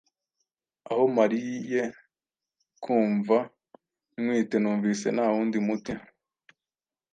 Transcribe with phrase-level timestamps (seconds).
[0.89, 1.81] Aho mariye
[2.83, 3.37] kumva
[4.21, 5.93] ntwite numvise nta wundi muti